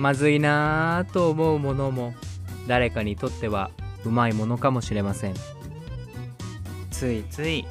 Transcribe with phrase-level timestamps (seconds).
[0.00, 2.14] まずいなぁと思うものも
[2.66, 3.70] 誰かにとっては
[4.06, 5.34] うまいものかもしれません。
[6.90, 7.66] ついつい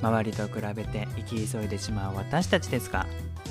[0.00, 3.06] 周りと比べて生き急いでしまう私たちですが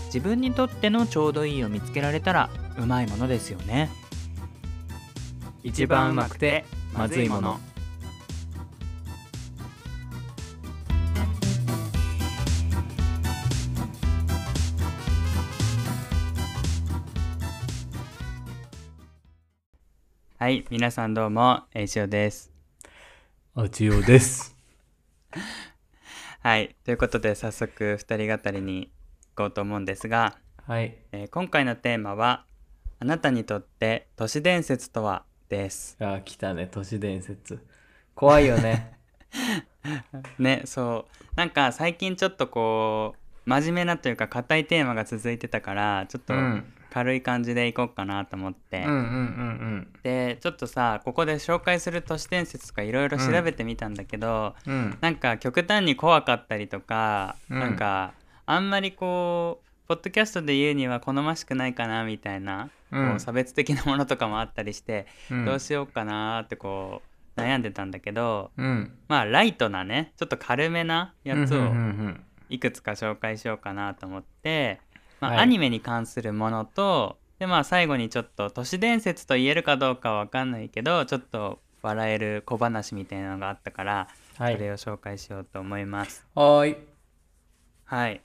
[0.06, 3.90] 自分にとってのちょうどいいを見つけられたらうまいものですよね。
[5.64, 7.60] 一番うまくてまずいもの
[20.44, 22.52] はい皆さんどうもえいしおです。
[23.56, 24.54] あちよです。
[26.44, 28.92] はいということで早速二人語りに
[29.36, 30.98] 行こうと思うんですが、はい。
[31.14, 32.46] えー今回のテーマは
[33.00, 35.96] 「あなたにとって都市伝説とは?」です。
[36.02, 36.68] あ来たね。
[36.70, 37.66] 都市伝説。
[38.14, 39.00] 怖いよね。
[40.40, 41.36] ねそう。
[41.38, 54.74] なんか最近ちょっとこう真面目なというか硬いテーマが続いてたからちょっとうん軽い感じでいこうかなと思って、うんうんうんでちょっとさここで紹介する都市伝説とかいろいろ調べてみたんだけど、うん。
[54.74, 57.60] うんなんか極端に怖かったりとか、うん。
[57.60, 58.14] なんか
[58.46, 63.10] あんまりこうポッドキャストで言うには好ましくないかなみたいな、うん。
[63.10, 65.46] こう差別的なものとかもあったりして、うん。
[65.46, 67.02] どうしようかなってこ
[67.36, 68.94] う悩んでたんだけどうん。
[69.08, 71.74] まあライトなねちょっと軽めなやつをうんうんう
[72.10, 72.24] ん。
[72.50, 74.80] いくつか紹介しようかなと思って、
[75.24, 75.40] まあはい。
[75.42, 84.08] アニメに関するものとでまあ最後にちょっと都市伝説と言えるかどうかは分かんないけどちょっと笑える小話みたいなのがあったから、
[84.38, 84.54] はい。
[84.54, 86.26] それを紹介しようと思います。
[86.34, 86.78] はーい。
[87.86, 88.22] はい。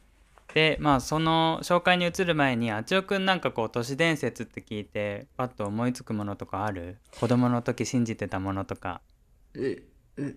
[0.55, 6.99] でまあその紹介に移る前にあちおくんなんかこう都市伝説って聞いてパッと思いつくものとかある？
[7.21, 9.01] 子供の時信じてたものとか。
[9.55, 9.83] え
[10.17, 10.35] え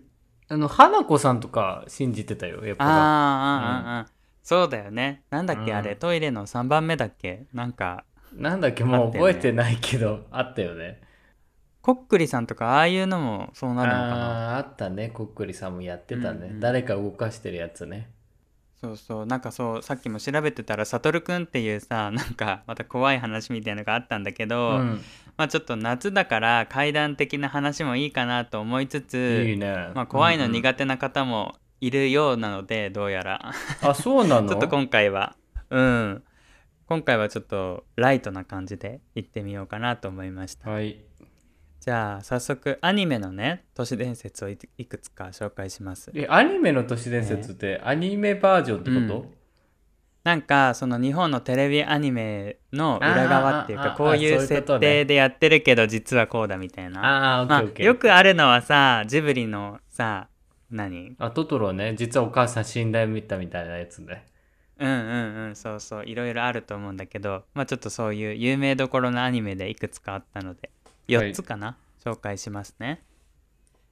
[0.50, 5.24] あの花子さんとか信じてたよやっぱあーあーあーあーそうだよね。
[5.30, 5.78] なんだっけ、うん。
[5.78, 5.96] あれ？
[5.96, 7.46] トイレの3番目だっけ？
[7.54, 8.06] なんか。
[8.34, 8.84] なんだっけ？
[8.84, 11.02] もう覚えてないけどあったよね。
[11.82, 14.50] こっくりさんとかああいうのもそうなるのかな？
[14.52, 15.10] あーあったね。
[15.10, 16.60] こっくりさんもやってたね、うんうん。
[16.60, 18.10] 誰か動かしてるやつね。
[18.82, 19.26] そうそう。
[19.28, 25.02] なんかそうさっきも調べてたらさとるくんっていうさなんかまた怖い話みたいのがあったんだけど、うん。
[25.38, 29.92] まあちょっと夏だから怪談的な話もいいかなと思いつついいね。
[29.94, 33.52] まあ、怖いの苦手な方もいるようなので、どうやら。
[33.82, 34.48] あそうなの？
[34.50, 35.36] ちょっと今回は。
[35.70, 36.24] うん。
[36.86, 40.70] 今回はちょっとライトな感じで行ってみようかなと思いました。
[40.70, 41.04] はい。
[41.80, 46.12] じゃあ早速アニメのね都市伝説をいいくつか紹介します。
[46.14, 49.32] えアニメの都市伝説ってアニメバージョンってこと、
[50.24, 57.40] なんかその日本のテレビアニメの裏側っていうかこういう設定でやってるけど実はこうだみたいな。
[57.42, 60.28] ああよくあるのはさジブリのさ
[60.72, 61.16] 何？
[61.20, 61.96] あトトロね。
[61.96, 64.26] 実はお母さん死んだよ見たみたいなやつね。
[64.80, 66.06] うんうんうんそうそう。
[66.06, 70.72] いろいろあると思うんだけどまあちょっとそういう有名どころのアニメでいくつかあったので
[71.08, 73.04] 4つかな、紹介しますね、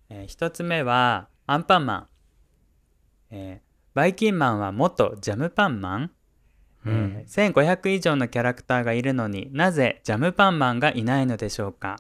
[0.10, 2.08] え1つ目はアンパンマン、
[3.32, 6.12] えーバイキンマンは元ジャムパンマン、
[6.86, 12.00] えー1500以上のキャラクターがいるのになぜジャムパンマンがいないのでしょうか？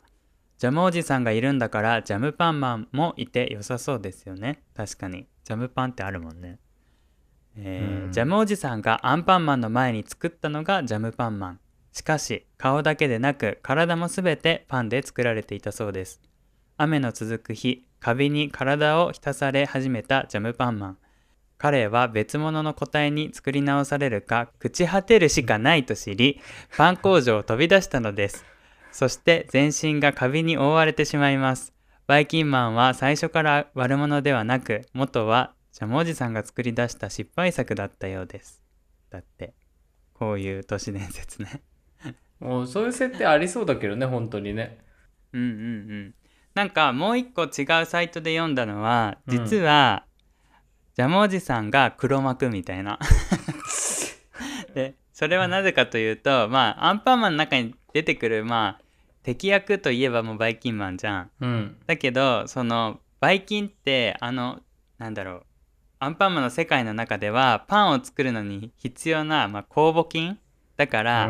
[0.59, 4.62] ジャムおじさんがいるんだからジャムパンマンもいて良さそうですよね。
[4.75, 5.25] 確かに。
[5.46, 6.59] ジャムパンってあるもんね。
[7.56, 8.12] えーうん。
[8.12, 11.59] ジャムおじさんがアンパンマンの前に作ったのがジャムパンマン。
[11.94, 16.20] しかし顔だけでなく体もすべてパンで作られていたそうです。
[16.76, 20.97] 雨の続く日カビに体を浸され始めたジャムパンマン。
[21.58, 26.41] 彼は別物の個体に作り直されるか朽ち果てるしかないと知り
[26.76, 28.46] パン工場を飛び出したのです
[28.92, 31.74] そして全身がカビに覆われてしまいます。
[32.08, 38.62] バイキンマンは最初から悪者ではなく元はジャムおじさんが作り出した失敗作だったようです。
[39.10, 39.54] だって
[40.14, 41.62] こういう都市伝説ね。
[42.40, 44.80] もうそういう設定ありそうだけどね本当にね。
[45.34, 46.16] うんうんうん。
[46.56, 49.46] なんかもう一個違うサイトで読んだのはうん。
[49.46, 50.06] 実は、
[50.96, 52.98] ジャムおじさんが黒幕みたいな。
[52.98, 53.06] で
[55.20, 58.82] それはなぜかというとまあアンパンマンの中に出てくるまあ
[59.22, 61.32] 敵役といえばもうバイキンマンじゃん。
[61.42, 61.76] うん。
[61.86, 64.62] だけどそのバイキンってあの
[64.98, 65.44] なんだろう
[66.00, 70.40] アンパンマンの世界の中ではパンを作るのに必要な、まあ、酵母菌
[70.78, 71.28] だから、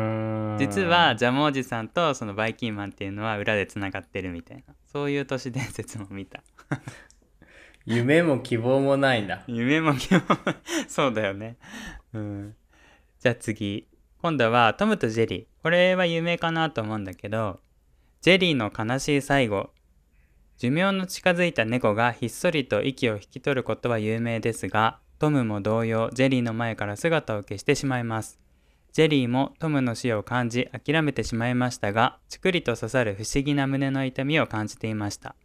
[0.56, 4.74] 実はジャムおじさんとそのバイキンマンっていうのは裏でつながってるみたいな。
[4.92, 6.44] そういう都市伝説も見た。
[7.86, 9.42] 夢も希望もないんだ。
[9.48, 10.22] 夢も希望
[10.86, 11.56] そうだよね。
[12.14, 12.54] うん
[13.20, 13.86] じゃあ次。
[14.22, 15.44] 今度はトムとジェリー。
[15.62, 17.60] これは有名かなと思うんだけど
[18.22, 19.68] ジェリーの悲しい最後。
[20.56, 28.40] 寿命の近づいた猫がひっそりと息を引き取ることは有名ですがトムも同様ジェリーの前から姿を消してしまいます。
[28.92, 35.36] ジェリーもトムの死を感じ諦めてしまいましたが、ちくりと刺さる不思議な胸の痛みを感じていました。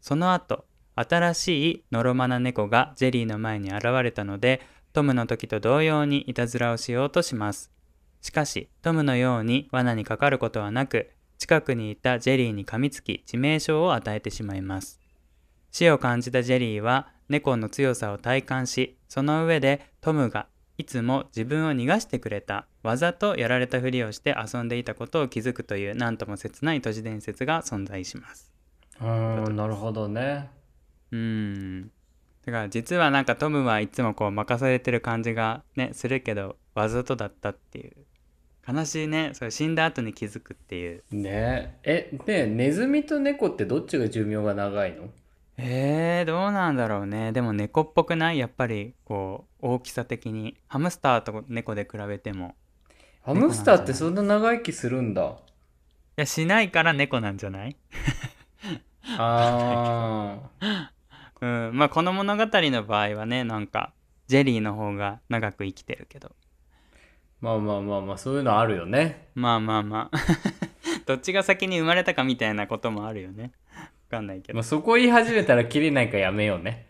[0.00, 0.64] その後、
[0.96, 4.60] 新しいノロマな猫がジェリーの前に現れたので、
[4.94, 7.72] トムの時と同様にいたずらをしようとします。
[8.22, 15.00] しかし、トムのように罠にかかることはなく、近くにいたジェリーに噛みつき致命傷を与えてしまいます。
[15.72, 20.46] 死を感じたジェリーは猫の強さを体感し、その上でトムが
[20.78, 28.52] いつも自分を逃がしてくれた、わざとやられたふりをして遊んでいたことを気づくというなんとも切ない都市伝説が存在します。
[29.00, 30.50] うんなるほどね
[31.10, 31.90] うーん。
[32.46, 37.92] だから実はなんかトムはいつもこう任されてる感じがね、するけど、わざとだったっていう。
[38.66, 39.30] 悲しいね。
[39.34, 41.02] それ死んだ後に気づくっていう。
[41.10, 45.08] ねえねネズミと猫ってどっちが寿命が長いの？
[45.56, 47.32] えー、どうなんだろうね。
[47.32, 50.56] でも猫っぽくないやっぱりこう大きさ的に。
[50.66, 52.54] ハムスターと猫で比べても。
[53.22, 55.26] ハムスターってそんな長生きするんだい
[56.16, 57.76] や、しないから猫なんじゃない？
[59.18, 60.38] あ
[61.44, 61.70] うん。
[61.74, 63.92] まあこの物語の場合はね、なんか、
[64.26, 66.34] ジェリーの方が長く生きてるけど。
[67.42, 70.18] まあまあまあまあそういうのあるよねまあまあまあ。
[71.04, 73.52] どっちが先に生まれたかみたいなこともあるよね。
[73.76, 74.62] わかんないけどまあ、。
[74.62, 76.86] そこ言い始めたら切れないからやめようね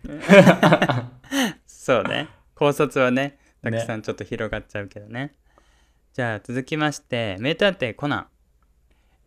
[1.66, 2.28] そうね。
[2.54, 5.34] 考察はね、たくさんちょっと広がっちゃうけどね。
[6.12, 8.26] じゃあ続きまして、名探偵コナン。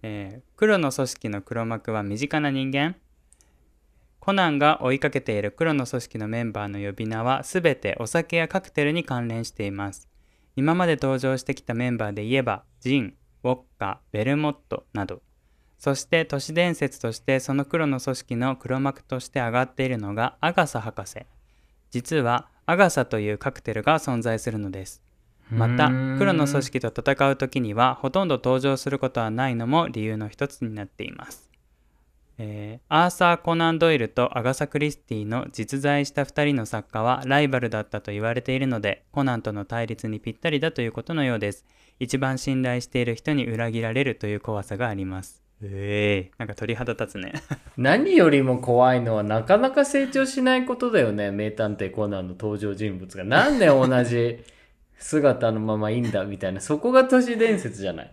[0.04, 2.96] えー黒の組織の黒幕は身近な人間
[4.28, 10.10] コナンが追いかけている黒の組織のメンバーの呼び名はすべてお酒やカクテルに関連しています。
[10.58, 13.14] 今まで登場してきたメンバーで言えば、ジン、
[13.46, 15.22] ウォッカ、ベルモットなど。
[15.80, 21.26] そして都市伝説としてその黒の組織の黒幕として上がっているのがアガサ博士。
[21.92, 25.02] 実はアガサというカクテルが存在するのです。
[25.50, 25.88] また
[26.18, 31.47] 黒の組織と戦う時にはほとんど登場することはないのも理由の一つになっています。
[32.38, 41.66] えーアーサー・コナン・ドイルとアガサ・クリスティの実在した2人の作家はライバルだったと言われているのでコナンとの対立にぴったりだということのようです。
[42.00, 45.42] 一番信頼している人に裏切られるという怖さがあります。
[45.64, 47.34] ええなんか鳥肌立つね。
[47.78, 54.38] 何よりも怖いのはなかなか成長しないことだよね名探偵コナンの登場人物がなんで同じ
[55.00, 58.12] 姿のままいいんだみたいなそこが都市伝説じゃない？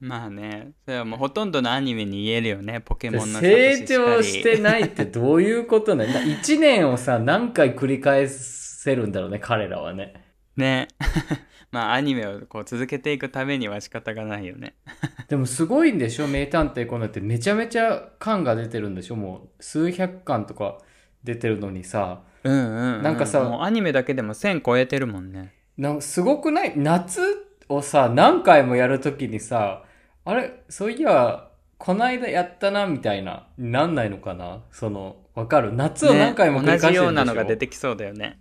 [0.00, 10.14] まあね、それはもうほとんどのアニメに言えるよね、ポケモンの成長してないってどういうことねな1年をさ何回繰り返せるんだろうね彼らはね。
[10.56, 10.88] ね。
[11.70, 14.76] まあアニメをこう続けていくためには仕方がないよね。
[15.28, 17.20] でもすごいんでしょ名探偵コナンって。
[17.20, 19.16] めちゃめちゃ巻が出てるんでしょ。
[19.16, 20.78] もう数百巻とか
[21.24, 22.22] 出てるのにさ。
[22.44, 23.02] うんうん、うん。
[23.02, 25.52] なんかさもうアニメだけでも1000超えてるもんね。
[25.76, 26.72] なんすごくない？
[26.76, 27.20] 夏
[27.68, 29.84] をさ何回もやるときにさ
[30.30, 31.48] あれそういや
[31.78, 34.62] こないだやったなみたいななんないのかな？
[34.70, 35.72] そのわかる？
[35.72, 38.36] 夏を何回も繰りね、返してるんでしょ、同じようなのが出てきそうだよね。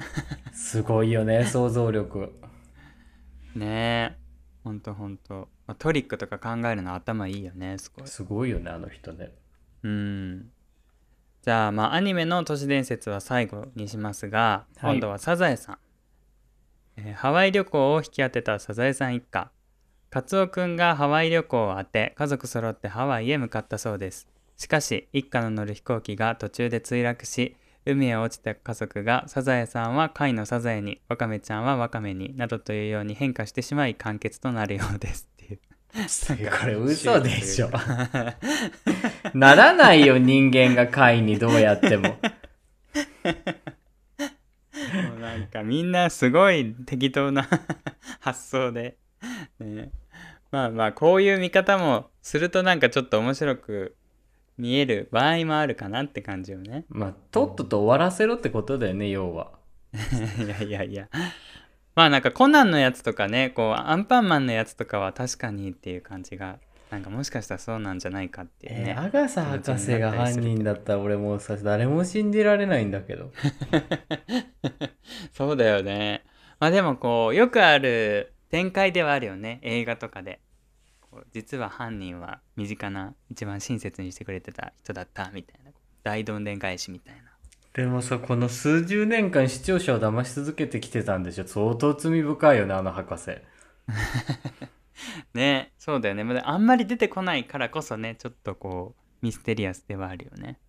[0.54, 2.34] すごいよね想像力
[3.56, 4.18] ねえ。
[4.64, 5.48] ほんとほんと。
[5.66, 8.08] まあトリックとか考えるの頭いいよね、すごい。
[8.08, 9.32] すごいよねあの人ね
[9.84, 10.50] うん。
[11.44, 15.78] じゃあまあアニメの都市伝説は最後にしますが、はい今度はサザエさん、
[16.98, 19.52] えーハワイ旅行を引き当てたサザエさん一家
[20.18, 24.28] カツオくんがハワイ旅行を当て家族揃ってハワイへ向かったそうです。
[24.58, 27.56] しかし一家の乗る飛行機が途中で墜落し
[27.86, 35.30] 海へ落ちた家族がサザエさんは貝のサザエにワカメちゃんはワカメになどというように変化してしまい完結となるようです。
[35.34, 35.60] っていう。
[36.50, 37.70] これ嘘でしょ。
[39.36, 42.10] ならないよ人間が貝にどうやっても。
[42.10, 42.16] も
[45.16, 47.48] うなんかみんなすごい適当な
[48.20, 48.98] 発想で、
[49.60, 49.92] ね、
[50.52, 53.96] まあまあこういう見方もするとなんかちょっと面白く
[54.58, 56.86] 見える場合もあるかなって感じよね。
[56.90, 59.52] まあとっとと終わらせろってことだよね要は
[60.44, 61.10] いやいやいや。
[61.96, 68.96] まあなんかコナンのやつとかねこうアンパンマンのやつとかは確かにっていう感じがなんかもしかしたらそうなんじゃないかっていうね。
[68.98, 73.32] えー、アガサ博士が犯人だったら俺もうさ誰も信じられないんだけど
[75.34, 76.24] そうだよね。
[76.60, 80.40] まあでもこうよくある展開ではあるよね映画とかで。
[81.34, 85.72] 実は犯人は身近な一番親切にしてくれてた人だったみたいな
[86.04, 87.22] 大どんでん返しみたいな。
[87.74, 91.48] でもさこの数十年間視聴者を騙し続けてきてたんでしょ？
[91.48, 93.38] 相当罪深いよねあの博士
[95.34, 96.24] ねそうだよね。
[96.24, 100.60] まだあんまり出てこないからこそねちょっとこうミステリアスではあるよね。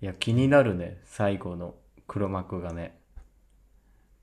[0.00, 1.74] いや気になるね最後の
[2.06, 2.98] 黒幕がね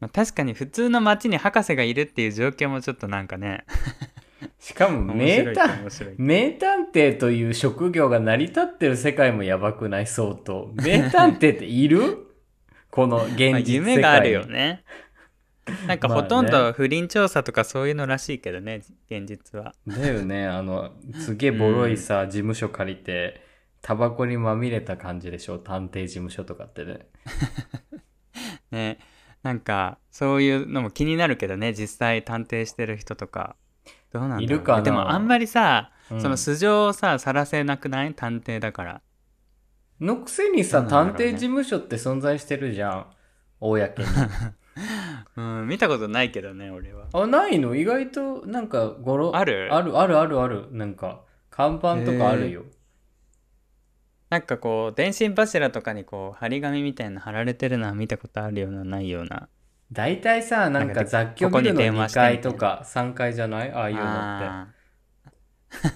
[0.01, 3.63] まあ、確かに普通の街に博士がいるっていう状況もちょっとなんかね。
[4.60, 10.08] しかも面名探名探偵という職業が成り立ってる世界もやばくない？
[10.08, 10.72] 相当。
[10.75, 12.27] 名探偵っている？
[12.89, 13.74] この現実世界。
[13.74, 14.84] 夢があるよね。
[15.88, 19.75] なんかほとんど不倫調査とかそういうのらしいけどね現実は。
[19.88, 20.48] だよね。
[20.48, 23.41] あの、すげえボロいさ、事務所借りて、
[23.84, 25.60] タバコにまみれた感じでしょ？
[25.60, 27.00] 探偵事務所とかってね。
[28.72, 29.00] ね
[29.43, 33.55] なんかそういうのも気になるけどね実際探偵してる人とか。
[34.13, 34.81] どうなんだろう、ね、いるかな？
[34.81, 36.21] でもあんまりさ、うん。
[36.21, 38.13] その素性をささらせなくない？
[38.13, 39.01] 探偵だから。
[40.01, 40.89] のくせにさ、ね。
[40.89, 43.05] 探偵事務所って存在してるじゃん。
[43.62, 43.86] 公に。
[45.38, 47.07] うん見たことないけどね俺は。
[47.13, 47.75] あ、ないの？
[47.75, 49.69] 意外と、なんか、ごろ、ある？
[49.71, 50.67] ある、ある、ある、ある。
[50.71, 52.63] なんか、看板とかあるよ。
[54.32, 59.50] なんかこう電信柱とかにこう張り紙みたいなの貼られてるのは見たことあるようなないような。
[59.92, 62.40] 大体さ、なんかなんか雑居ビルのここに電話2してみたいな。
[62.40, 63.72] 階とか3階じゃない？
[63.74, 64.02] ああいうの
[64.64, 64.70] っ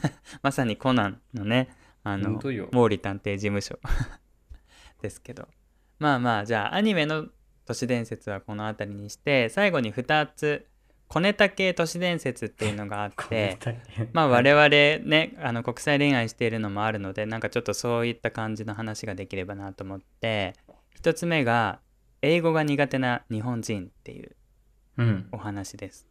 [0.03, 0.11] て。
[0.43, 1.69] まさにコナンのね
[2.03, 2.49] あの毛
[2.89, 3.79] 利探偵事務所。
[5.01, 5.47] ですけど。
[5.99, 7.27] まあまあじゃあアニメの
[7.65, 10.67] 都市伝説はこの辺りにして最後に2つ
[11.15, 13.57] 小ネタ系都市伝説っていうのがあって
[14.11, 20.55] まあ我々ねあの国際恋愛しているのもあるのでなんかちょっとそういった感じの話ができればなと思って
[21.01, 21.79] 1つ目が
[22.21, 24.35] 英語が苦手な日本人っていう
[24.97, 25.27] うん。
[25.31, 26.07] お話です。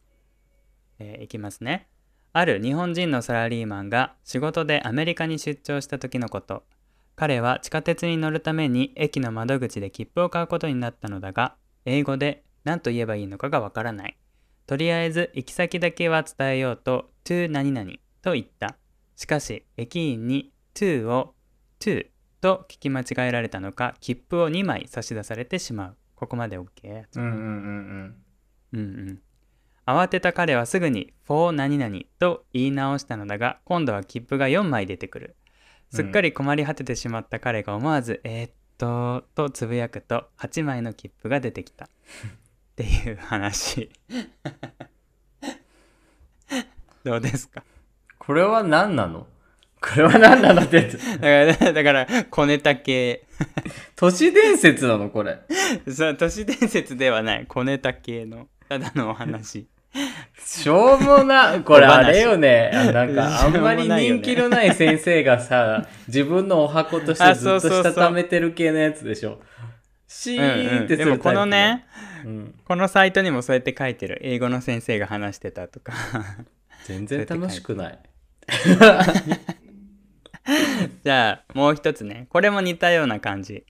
[0.99, 1.87] えーいきますね。
[2.33, 6.63] ある日本人のサラリーマンが仕事でアメリカに出張した時のこと。
[7.15, 14.17] 彼は地下鉄に乗るために駅の窓口で切符を買うことになったのだが、英語で何と言えばいいのかがわからない。
[14.67, 17.91] とりあえず行き先だけは伝えようと to 何々
[18.21, 18.77] と言った。
[19.15, 21.35] しかし駅員に to を
[21.79, 22.07] to
[22.41, 25.97] と聞き間違えられたのか、切符を2枚差し出されてしまう。
[26.15, 27.05] ここまで OK?
[27.15, 28.15] うんうんうん
[28.73, 29.19] うんうん。
[29.85, 35.35] 慌てた彼はすぐに for 何々と言い直したのだが、今度は切符が4枚出てくる。
[35.91, 41.87] すっかり困り果ててしまった彼が思わず、えーっと、とつぶやくと8枚の切符が出てきた。
[42.75, 43.89] っていう話。
[47.05, 47.63] どうですか？
[48.19, 49.27] これは何なの？
[49.79, 50.81] これは何なのって。
[50.81, 50.97] だ
[51.55, 53.23] から、だから小ネタ系。
[53.95, 55.39] 都市伝説なのこれ。
[55.89, 57.45] そう、都市伝説ではない。
[57.47, 59.67] 小ネタ系の、ただのお話。
[60.37, 62.71] しょうもな、これ小話あれよね。
[62.73, 69.39] あなんか、あんまり人気のない先生がさ、自分のお箱としてあずっとしたためてる系のやつでしょ。
[70.07, 70.83] シうんーンうん。
[70.85, 71.85] ってするこのね、
[72.25, 74.19] うん、このサイトにもそうやって書いてる。
[74.21, 75.93] 英語の先生が話してたとか。
[76.85, 77.99] 全然楽しくない。
[81.03, 83.65] じゃあもう一つねこれも似たような感じ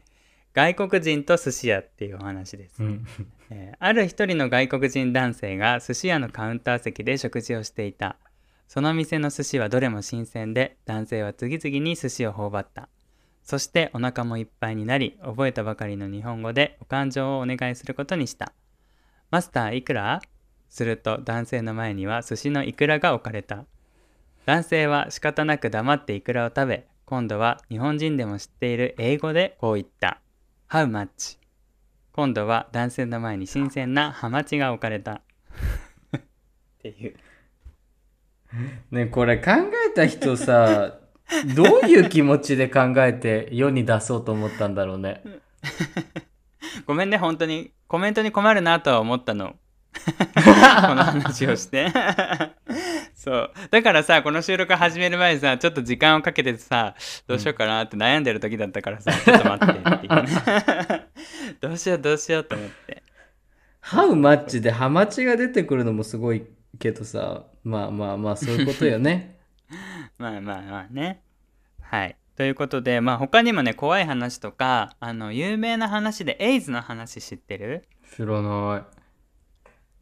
[0.54, 3.06] 外国人と寿司屋っていうお話です、うん
[3.50, 8.18] えーある一人の外国人男性が寿司屋のカウンター席で食事をしていた
[8.68, 12.90] その店の寿司はどれも新鮮で男性は次々に寿司を頬張った
[13.46, 18.52] そしてお腹もいっぱいになり覚えたばかりの日本語でお勘定をお願いすることにした。
[19.30, 20.22] マスターいくら？
[20.68, 23.66] すると男性の前には寿司のいくらが置かれた。
[24.46, 30.22] 男性は仕方なく黙ってイクラを食べ今度は日本人でも知っている英語でこう言った
[30.70, 31.38] 「How much?」
[32.14, 35.22] 今度は男性の前に新鮮なハマチが置かれた。
[36.18, 36.22] っ
[36.80, 37.16] ていう。
[38.90, 39.52] ねこれ考
[39.88, 40.98] えた人さ、
[41.56, 45.24] どういう気持ちで考えて世に出そうと思ったんだろうね。
[46.86, 47.72] ごめんね本当に。
[47.88, 49.56] コメントに困るなとは思ったの。
[49.96, 51.88] この話をして。
[53.16, 53.52] そう。
[53.72, 56.96] だからさこの収録始める前にさちょっと時間をかけてさ
[57.28, 61.08] どうしようかなって悩んでる時だったからさ、ちょっと待ってっていうね。
[61.62, 63.04] どうしようどうしようと思って。
[63.80, 66.46] ハウマッチでハマチが出てくるのもすごい
[66.80, 69.35] けどさ、まあまあまあそういうことよね。
[70.18, 71.22] まあまあまあね。
[71.82, 72.16] はい。
[72.36, 77.88] ということで、まあ他にもね、怖い話とか、あの、有名な話で、エイズの話知ってる？
[78.16, 78.88] 知らな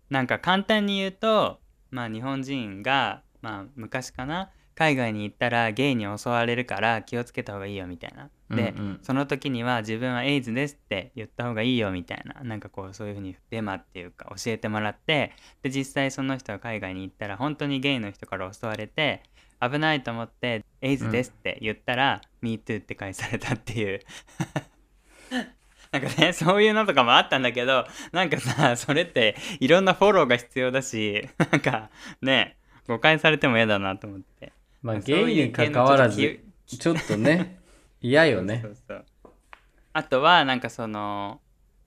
[0.10, 1.60] なんか簡単に言うと、
[1.92, 8.30] まあ日本人が、まあ昔かな、海外に行ったらゲイに襲われるから気をつけた方がいいよみたいな。
[8.50, 19.24] で、うんうんその時には自分はエイズですって言った方がいいよみたいな、なんかこうそういうふうにデマっていうか教えてもらって、で、実際その人が海外に行ったら本当にゲイの人から襲われて、
[19.70, 24.00] 危ないと思って、エイズですって言ったら、MeToo って返されたっていう。
[25.92, 31.90] なんかね、そういうのとかもあったんだけど、なんかさ、それっていろんなフォローが必要だし、なんか
[32.22, 34.52] ね、誤解されても嫌だなと思って。
[34.82, 37.60] まあゲイに関わらず、ちょっとね、
[38.02, 38.68] 嫌よねそ。
[38.70, 39.06] うそう
[39.94, 41.40] あとはなんかその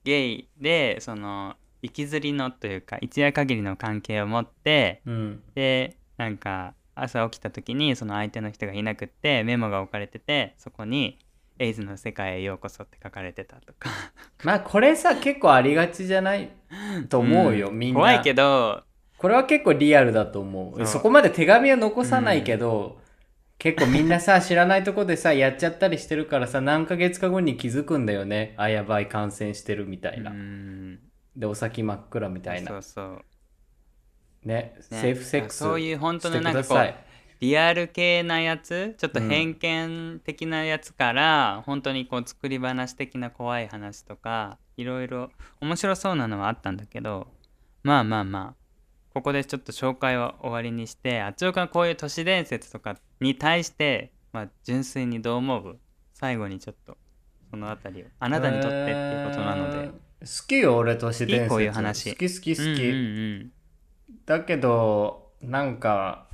[0.05, 5.43] ゲイでその行きずりのというか一夜限りの関係を持ってうん。
[5.55, 11.19] でなんか朝起きた時にその相手の人がいなくってメモが置かれててそこに
[11.59, 13.91] 「エイズの世界へようこそ」って書かれてたとか
[14.43, 16.51] まあこれさ、結構ありがちじゃない
[17.09, 18.01] と思うよ、んみんな。
[18.01, 18.83] 怖いけど
[19.19, 20.87] これは結構リアルだと思う。
[20.87, 23.01] そこまで手紙は残さないけど、
[23.59, 28.55] 結構みんなさ、知らないとこでさ、やっちゃったりしてるからさ、何ヶ月か後に気づくんだよね。
[28.59, 30.33] あ、やばい、感染してるみたいな。
[30.33, 31.01] うん
[31.35, 32.69] で、お先真っ暗みたいな。
[32.69, 33.25] そうそう
[34.47, 36.95] ね、ねセーフセックスそういう本当のなんかこう。
[37.39, 45.29] リアル系なやつちょっと偏見的なやつから、本当にこう作り話的な怖い話とかいろいろ
[45.61, 47.27] 面白そうなのはあったんだけど
[47.83, 48.65] まあまあまあ
[49.13, 55.79] ここでちょっと紹介は終わりにしてあっちおくんはこういう都市伝説とかに対して、まあ、純粋にどう思う？
[56.15, 56.97] 最後にちょっと
[57.51, 61.51] そのあたりをあなたにとってっていうことなので、えー好きよ、俺、都市伝説。
[61.51, 62.63] こういう話好き好き好き。
[62.63, 63.53] うんうん
[64.27, 66.27] だけど、なんか、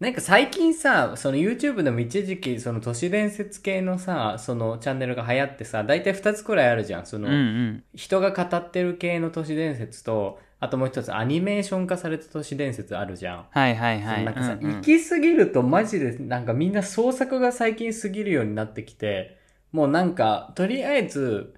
[0.00, 7.06] なんか最近さ、その YouTube でも一時期、その都市伝説系のさ、そのチャンネルが流行ってさ、大体2つくらいあるじゃん。
[7.06, 13.46] その、うんうん人が語ってる系の都市伝説と、あともう一つアニメーション化された都市伝説あるじゃん。
[13.50, 19.38] はいはいはいなんかさ、うんうん行き過ぎるとマジでなんかみんな創作が最近過ぎるようになってきて、
[19.72, 21.54] もうなんか、とりあえず、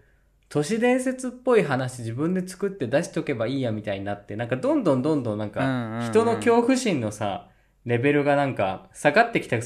[0.53, 7.49] 都市伝説っぽい話自分で作って出しとけばいいやみたいになって、なんかどんどんどんどんなんか、人の恐怖心のさ、
[7.87, 9.57] レベルがなんか下がってきた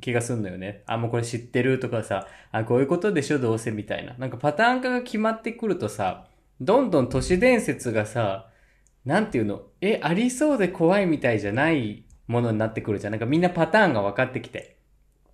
[0.00, 0.82] 気がすんのよね。
[0.86, 4.14] あ、もうこれ知ってるとかさ、あ、こういうことでしょどうせみたいな。
[4.16, 6.24] なんかパターン化が決まってくるとさ、
[6.58, 8.48] どんどん都市伝説がさ、
[9.04, 13.12] なんていうのえ、ありそうで怖いみたいじゃないものになってくるじゃん。
[13.12, 14.78] なんかみんなパターンが分かってきて。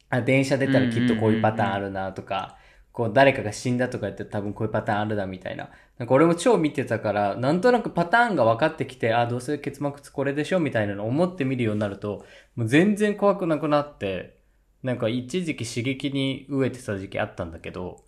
[0.09, 2.57] あ、電車出たらきっとこういうパターンあるなとか、
[2.93, 5.71] こう誰かが死んだとか言って多分こういうパターンあるなみたいな。
[5.99, 12.25] なんか俺も超見てたから、なんとなくパターンが分かってきて、あ、どうせ結末これでしょみたいなの思ってみるようになると、
[12.57, 14.41] もう全然怖くなくなって、
[14.83, 18.05] なんか一時期刺激に飢えてた時期あったんだけど、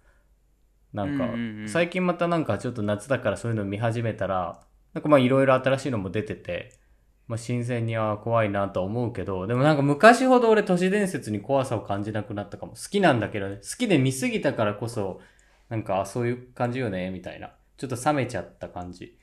[0.92, 1.28] なんか
[1.68, 4.61] 最近またなんかちょっと夏だからそういうの見始めたら、
[4.94, 6.81] なんかまあいろいろ新しいのも出てて、
[7.28, 12.72] まあ新鮮には怖いなとは思うけど、でもなんか昔ほど俺都市伝説に怖さを感じなくなったかも。
[12.72, 13.56] 好きなんだけどね。
[13.56, 15.20] 好きで見すぎたからこそ、
[15.68, 17.52] なんかあそういう感じよね、みたいな。
[17.76, 19.16] ちょっと冷めちゃった感じ。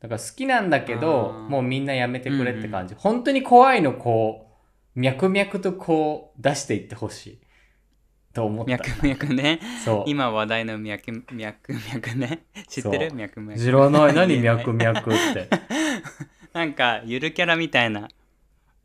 [0.00, 2.94] だから好きなんだけど、もうみんなやめてくれって感じ。
[2.94, 4.50] 本当に怖いのこ
[4.96, 7.38] う、脈々とこう出していってほしい。
[8.34, 8.72] と思った。
[8.72, 10.04] 脈々ねそう。
[10.06, 13.14] 今話題の脈脈脈ね知ってる？
[13.14, 14.14] 脈々知ら ない。
[14.14, 15.48] 何脈々って。
[16.54, 18.08] なんかゆるキャラみたいな。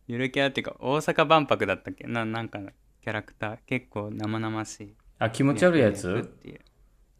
[0.07, 2.05] ゆるキャラっていうか大阪万博だったっけ？
[2.07, 2.59] ななんか
[3.01, 3.57] キャラクター。
[3.67, 4.93] 結構生々しい。
[5.19, 6.23] あ、気持ち悪いやつ？
[6.41, 6.59] ていう。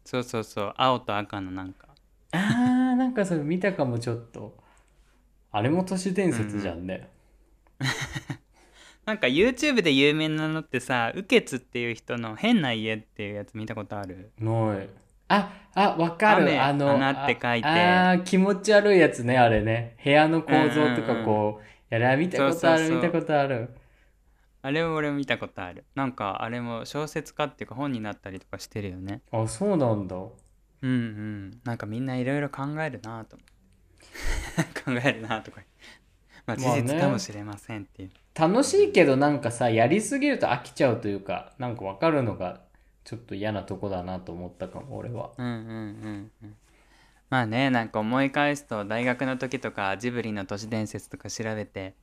[0.04, 0.74] そうそうそう。
[0.76, 1.86] 青と赤のなんか。
[2.32, 2.40] あー、
[2.96, 4.58] なんかそれ見たかもちょっと。
[5.52, 7.08] あれも都市伝説じゃんね。
[9.06, 14.32] なんか YouTube で有名なのってさウケツっていう人の変な家っていうやつ見たことある？
[14.40, 14.88] ない。
[15.30, 16.42] あ、あ、わかる。
[16.42, 17.66] 雨あの、穴って書いて。
[17.66, 19.96] ああー、気持ち悪いやつね、あれね。
[20.04, 23.70] 部屋の構造とかこう、やら、見たことある、見たことある。
[24.62, 25.84] あれを俺見たことある。
[25.94, 29.22] なんかあれも小説家っていうか本になったりとかしてるよね。
[29.32, 30.16] あ、そうなんだ。
[30.16, 30.30] うん
[30.82, 31.60] うん。
[31.64, 33.38] なんかみんないろいろ考えるなと
[34.84, 35.62] 考えるなとか。
[36.46, 42.60] まあ事実かもしれませんっていう、楽しいけどなんかさ、やりすぎると飽きちゃうというか、なんかわかるのが、
[43.04, 45.30] ちょっと嫌なとこだなと思ったかも、俺は。
[45.36, 46.32] うんうんうん。
[46.42, 46.56] うん
[47.30, 51.94] まあねなんか思い返すと大学の時とかジブリの都市伝説とか調べて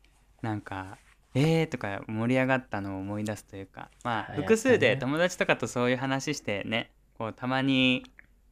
[0.41, 0.97] なんか
[1.35, 8.03] えーとか盛り上がったのを思い出すというかまあ複数で友達とかとそういう話してねこうたまに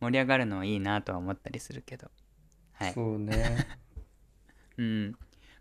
[0.02, 2.12] 盛り上がるのはいいなとは思ったりするけど。
[2.74, 2.94] はい。
[2.94, 3.68] そうね。
[4.78, 5.16] うん。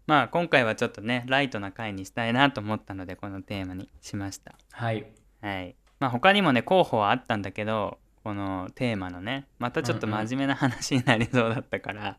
[0.07, 4.57] まあ今回はちょっとねライトな回にしたいなと思ったのでこのテーマにしました。
[4.73, 5.07] はい。
[5.41, 12.17] はいまあ他にもね候補はあったんだけどこのテーマのねまたちょっと真面目な話になりそうだったから、っ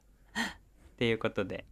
[0.97, 1.65] ていうことで。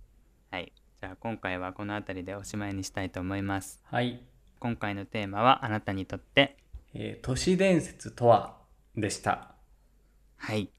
[0.52, 0.72] はい。
[1.02, 3.82] じゃあ今回はこの辺りでおしまいにしたいと思います。
[3.86, 4.22] はい。
[4.60, 6.58] 今回のテーマはあなたにとって。
[6.94, 8.58] えー都市伝説とは？
[8.96, 9.56] でした。
[10.38, 10.70] はい。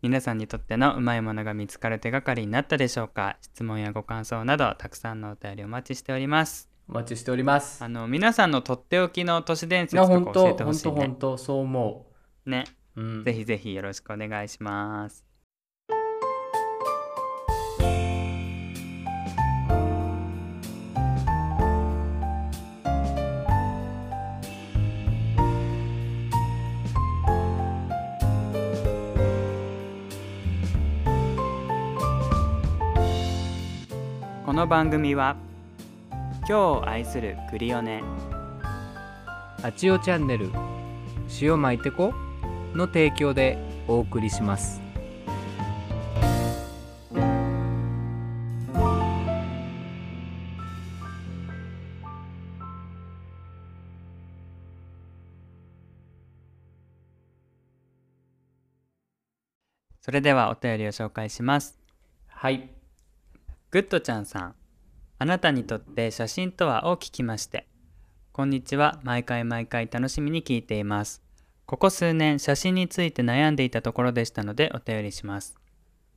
[0.00, 3.36] 皆さんにとってのうまいものが見つかる手がかりになったでしょうか？
[3.40, 7.84] 質問やご感想などたくさんのお便りお待ちしておりますお待ちしております。
[7.84, 12.06] あの皆さんのとっておきの都市伝説とか教えてほ本当しいね本当そう思
[12.46, 12.64] ね
[12.96, 13.00] う。
[13.00, 13.24] うん。
[13.24, 15.24] ぜひぜひよろしくお願いします
[34.46, 35.36] この番組は
[36.48, 38.02] 今日を愛するクリオネ。
[39.62, 40.50] あちおチャンネル
[41.42, 42.14] 塩巻いてこ
[42.72, 44.80] の提供でお送りします。
[60.00, 61.78] それではお便りを紹介します。
[62.26, 62.70] はい。
[63.70, 64.57] グッドちゃんさん
[65.20, 67.66] あなたにとって写真とはを聞きまして。
[68.30, 69.00] こんにちは。
[69.02, 71.24] 毎回毎回楽しみに聞いています。
[71.66, 75.56] ここ数年写真について悩んでいたところでしたのでお便りします。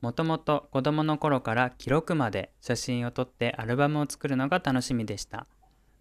[0.01, 5.47] もともと子供の頃から記録まで写真を撮ってアルバムを作るのが楽しみでした。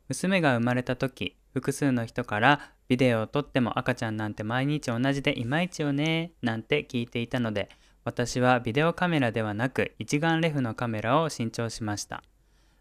[0.08, 7.70] 娘が生まれた時複数の人からビデオを撮っても赤ちゃんなんて毎日同じでいまいちよねなんて聞いていたので
[8.04, 12.22] 私はビデオカメラではなく一眼レフのカメラを新調しました。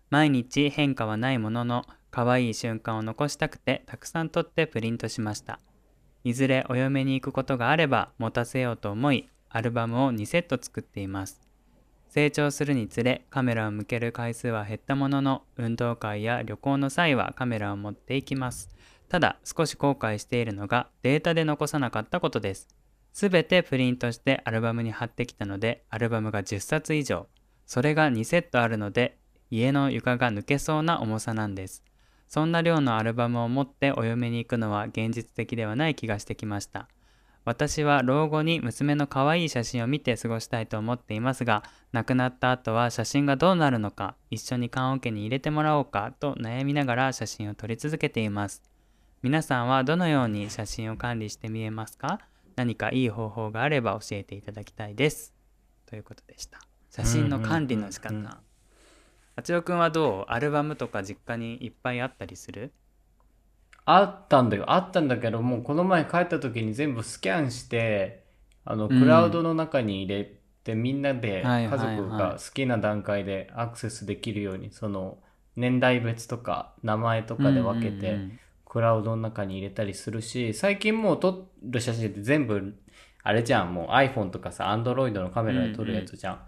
[0.09, 5.59] 毎日変化はないものの可愛い瞬間を残したくてたくさん撮ってプリントしました。
[6.23, 11.41] いずれお嫁に行くことがあれば持たせようと思いアルバムを2セット作っています。
[12.09, 18.69] 成長するにつれカメラを向ける回数は減ったものの運動会や旅行の際はカメラを持っていきます。
[19.09, 22.67] ただ少し後悔しているのがデータで残さなかったことです。
[23.13, 27.27] すべてプリントしてアルバムに貼ってきたのでアルバムが10冊以上。
[27.65, 29.19] それが2セットあるので
[29.49, 31.83] 家の床が抜けそうな重さなんです。
[32.27, 36.87] そんな量のアルバムを持ってお嫁に行くのは現実的ではない気がしてきました。
[37.45, 48.61] 私は老後に娘の可愛い写真を見て過ごしたいと思っていますが亡くなった後は写真がどうなるのか一緒に棺桶に入れてもらおうかと悩みながら写真を撮り続けています。
[49.23, 52.19] 皆さんはどのように写真を管理してみえますか？
[52.55, 55.33] 何かいい方法があれば教えていただきたいです。
[55.87, 56.59] ということでした。
[56.91, 58.41] 写真の管理の仕方、
[59.39, 60.31] うんうんうんうんあちおくんはどう？
[60.31, 62.73] アルバムとか実家にいっぱいあったりする？
[63.85, 64.65] あったんだよ。
[64.67, 68.25] あったんだけど、もうこの前帰った時に全部スキャンして、
[68.65, 70.29] あの、うんクラウドの中に入れ
[70.65, 75.19] て、みんなではい家族が好きな段階でアクセスできるように、その、
[75.55, 78.39] 年代別とか名前とかで分けて、うんうんうん。
[78.65, 82.75] クラウドの中に入れたりするし、最近もう撮る写真って全部、
[83.23, 86.41] あれじゃん、もう iPhone とかさ、Android のカメラで撮るやつじゃん。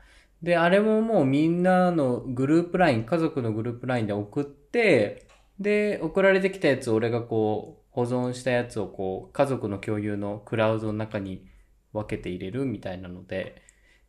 [0.43, 5.27] で、あれももうみんなのグループ LINE、家族のグループ LINE で送って、
[5.60, 11.45] で、送られてきたやつを俺がこう、保存したやつをこう、家族の共有のクラウドの中に
[11.93, 13.62] 分けて入れるみたいなので、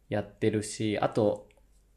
[0.08, 1.48] やってるし、あと、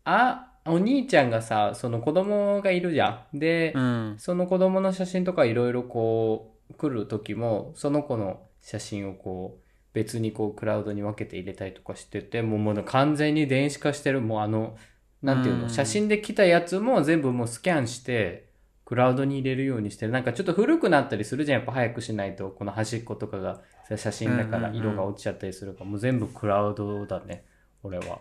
[0.03, 3.39] あ、お兄ちゃんがさ、その子供がいるじゃん。
[3.39, 9.64] で、うんその子供の写真とかいろいろこう来る時もその子の写真をこう
[9.95, 14.77] 別にこうクラウドに分けて入れたりとかしててもうもう完全に電子化してるもうあの
[15.23, 15.61] なんていううん。
[15.61, 18.49] の写真で来たやつも全部もうスキャンして
[18.83, 20.11] クラウドに入れるようにしてる。
[20.11, 21.59] なんかちょっと古くなったりするじゃん。
[21.59, 22.49] やっぱ早くしないと。
[22.49, 23.61] この端っことかが
[23.95, 25.79] 写真だから色が落ちちゃったりするか。
[25.79, 27.45] らもう全部クラウドだね。
[27.81, 28.19] 俺は。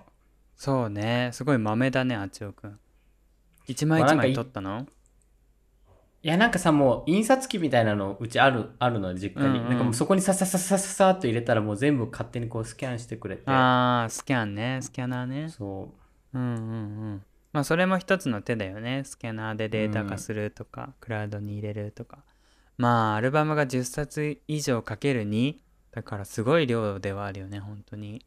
[0.56, 1.30] そうね。
[1.32, 2.78] すごい豆だねあちおくん。
[3.66, 4.86] 一枚一枚撮ったの？
[6.24, 9.58] いや、なんかさ、もう、印刷機みたいなの、うちある、あるの、実家に。
[9.58, 9.68] うんうん。
[9.68, 13.42] なんかもうそこにささささささっと入れたら、もう全部勝手にこうスキャンしてくれて。
[13.44, 14.78] あースキャンね。
[14.80, 15.50] スキャナーね。
[15.50, 15.92] そ
[16.32, 16.38] う。
[16.38, 16.54] んうんう
[17.16, 17.22] ん。
[17.52, 19.02] まあそれも一つの手だよね。
[19.04, 22.24] スキャナーでデータ化するとか、クラウドに入れるとか。
[22.78, 25.56] まあアルバムが10冊以上かける2
[25.92, 28.24] だからすごい量ではあるよね本当に。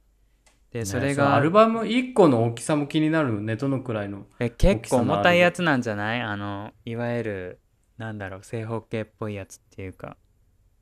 [0.71, 0.85] でう。
[0.85, 4.27] それが、ねうアルバム1個の大きさも気になるよね、どのくらいの。
[4.39, 6.21] え結構重たいやつなんじゃない？
[6.21, 7.59] あのいわゆる
[7.97, 10.17] なんだろう正方形っぽいやつっていうか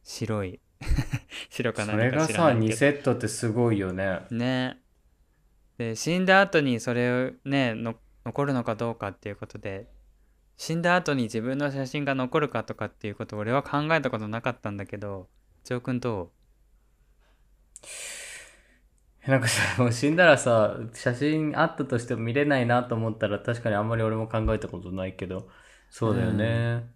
[0.03, 0.59] 白い
[1.49, 4.21] 白かそ何かれがさ、2知らないけどセットってすごいよね。
[4.29, 4.81] ね
[5.77, 9.89] で死んだ後にそれをねの残るのかどうかっていうことで
[10.57, 15.27] 死んだ後に自分の写真が残るかとかっていうことを俺は考えたことなかったんだけど
[15.63, 16.31] ジョー君ど
[19.27, 25.49] なんかさ、 もう死んだらさ、写真あったとしても見れないなと思ったら、確かにあんまり俺も考えたことないけど、
[25.89, 26.87] そうだよね。
[26.87, 26.94] う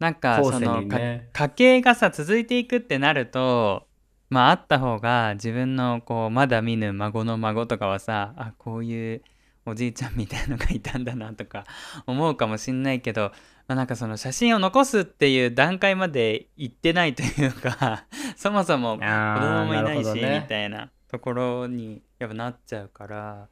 [0.00, 1.28] なんかそのね。
[1.32, 3.86] 家計がさ続いていくってなると
[4.30, 9.22] まああった方が自分のこうまだ見ぬ孫の孫とかはさあこういう
[9.66, 11.64] おじいちゃんみたいのがいたんだなとか
[12.06, 13.30] 思うかもしんないけど、
[13.68, 18.04] まあ、なんかその写真を残すっていう段階まで行ってないというか
[18.36, 23.48] そもそも子供もいないし、みたいなところにやっぱなっちゃうから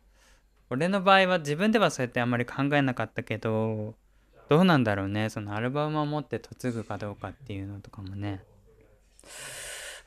[0.70, 3.94] 俺の場合は自分ではそうやってあんまり考えなかったけど
[4.48, 5.28] どうなんだろうね。
[5.30, 8.42] そのアルバムを持って嫁ぐかどうかっていうのとかもね。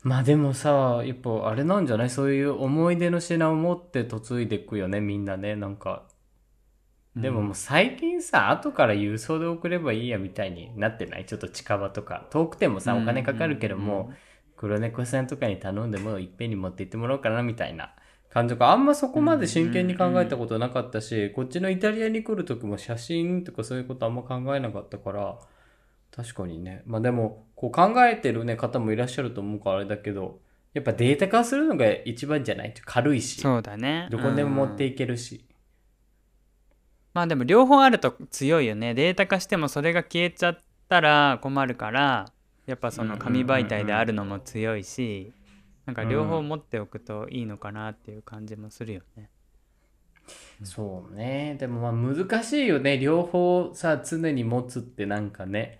[0.03, 2.09] まあでもさ、やっぱあれなんじゃない？
[2.09, 5.55] そういう思い出の品を持って嫁いでいくよね、みんなね。
[5.55, 6.07] なんか、
[7.15, 11.25] でももう最近さ、後から郵送で送ればいいやみたいになってない？
[11.25, 12.25] ちょっと近場とか。
[12.31, 14.11] 遠くてもさ、お金かかるけども、
[14.57, 17.93] 黒猫さんとかに頼んでもいっぺんに持って行ってもらおうかなみたいな
[18.33, 25.37] 感じとか、あんまそこまで真剣に考えたことなかったし、こっちのイタリアに来る時も写真とかそういうことあんま考えなかったから、
[26.15, 26.83] 確かにね。
[26.85, 30.39] まあでも、こう考えてるね、方もいらっしゃると思うからあれだけど、
[30.73, 32.73] やっぱデータ化するのが一番じゃない？
[32.85, 34.07] 軽いし、そうだね。
[34.09, 35.45] どこでも持ってうんいけるし。
[37.13, 38.93] まあでも両方あると強いよね。
[38.93, 42.31] データ化してもそれが消えちゃったら困るから
[42.65, 45.33] やっぱその紙媒体であるのも強いし
[45.85, 49.29] なんか両方持っておくといいのかなっていう感じもするよね
[50.63, 51.57] そうね。
[51.59, 52.97] でもまあ難しいよね。
[52.99, 55.79] 両方さ、常に持つってなんかね。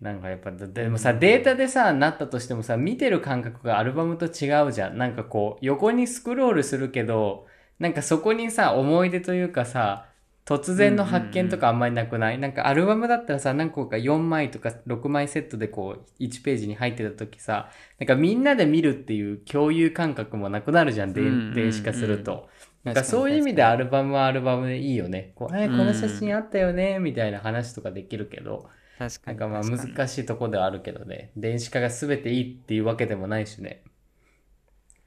[0.00, 4.98] なんかやっぱ、でもさ、データでさ、なったとしてもさ、見てる感覚がアルバムと違うじゃん。
[4.98, 7.46] なんかこう、横にスクロールするけど、
[7.78, 10.11] なんかそこにさ、思い出というかさ、
[10.44, 22.48] 突然の発見とかあんまりなくない、なんかアルバムだったらさ、何個か4枚とか6枚セットでこう、1ページに入ってた時さ、なんかみんなで見るっていう共有感覚もなくなるじゃん、でうんうんうん電子化すると。
[22.84, 25.32] なんかそういう意味でアルバムはアルバムでいいよね。
[25.36, 31.30] こう、え、うんこの写真あったよね、みたいな話とかできるけど、確かになんかまあ難しいとこではあるけどね。
[31.36, 33.84] 電子化が全ていいっていうわけでもないしね。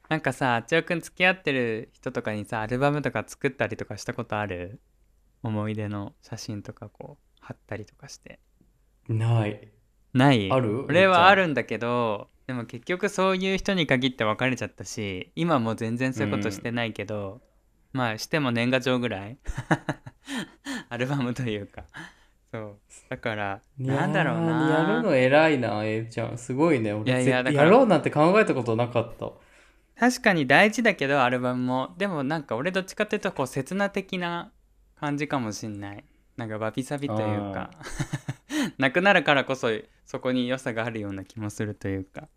[0.08, 4.80] なんかさあっちおくん付き合ってる人とかにさアルバムとか作ったりとかしたことある？
[5.42, 8.40] 思い出の写真とかこう貼ったりとかして。
[9.08, 9.68] ない。
[10.12, 10.50] ない？
[10.50, 10.84] ある？
[10.88, 17.40] 俺はあるんだけどでも結局そういう人に限って別れちゃったし今もう全然そういうことしてないけど、
[17.92, 19.38] まあしても年賀状ぐらい？
[20.88, 21.84] アルバムというか。
[22.52, 22.76] そう。
[23.10, 26.38] だからなんだろういやるなの偉いな、えいちゃん。
[26.38, 26.92] すごいね。
[26.92, 27.10] 俺。
[27.22, 29.30] いやいややろうなんて考えたことなかった。
[29.98, 31.94] 確かに大事だけどアルバムも。
[31.98, 34.52] でもなんか俺どっちかっていうとこう刹那的な
[34.98, 36.04] 感じかもしんない。
[36.36, 37.70] なんかわびさびというか。
[38.78, 39.68] なくなるからこそ
[40.04, 42.28] そこに良さがあるような気もするというか。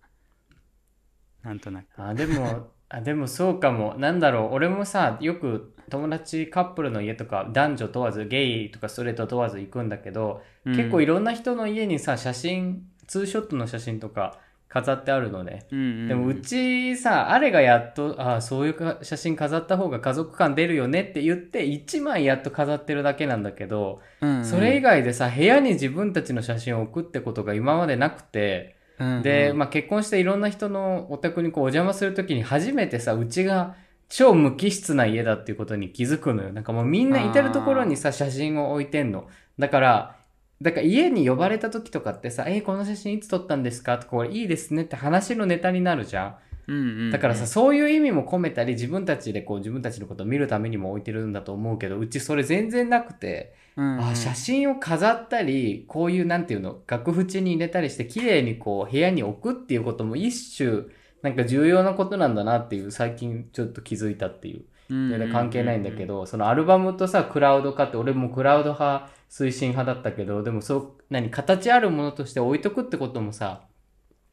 [1.44, 1.86] なんとなく。
[1.98, 3.96] あ、でも、あでもそうかも。
[3.98, 4.54] なんだろう。
[4.54, 14.38] 俺もさ、よく友達カップルの家とか男女問わず、ゲイとかストレート問わず行くんだけど、結構いろろんな人の家にさ、写真、ツーショットの写真とか
[14.70, 15.66] 飾ってあるのね。
[15.72, 33.78] うんうん、でもうちさ、あれがやっと、ああ、そういうか写真飾った方が家族感出るよねって言って、1枚やっと飾ってるだけなんだけど、うんうん、それ以外でさ、部屋に自分たちの写真を置くってことが今までなくて、うんうんで、まあ、結婚していろんな人のお宅にこうお邪魔するときに初めてさ、うちが
[34.10, 36.52] 超無機質な家だっていうことに気づくのよ。
[36.52, 39.28] なんかもうみんな至るところにさ、写真を置いてんの。
[39.58, 40.19] だから、
[40.62, 43.98] だから家に呼ばれた時とかってさ、えーこの写真いつ撮ったんですか？
[43.98, 46.36] とか、これいいですねって話のネタになるじゃん。
[46.68, 47.12] うんうんうん。
[47.12, 54.06] だからさ、そういう意味も込めたり、自分たちでこう自分たちのことを見るためにも置いてるんだと思うけど、うちそれ全然なくて、うんうん。
[54.10, 60.84] あ写真を飾ったりこういうなんていうの額縁に入れたりして綺麗にこう部屋に置くっていうことも一種
[61.22, 73.62] なんか重要なことなんだなっていう最近ちょっと気づいたっていう全然関係ないんだけど、そのアルバムとさクラウド化って俺もクラウド派推進派だったけどでもそう何形あるものとして置いとくってこともさ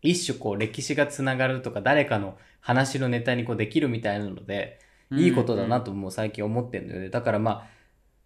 [0.01, 4.81] 一種こう歴史がつながるとか誰かの話のネタにこうできるみたいなので
[5.13, 7.11] いいことだなともう最近思ってんだよね。
[7.11, 7.67] だからまあ